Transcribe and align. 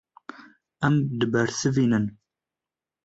Ew 0.87 0.95
dibersivînin. 1.17 2.05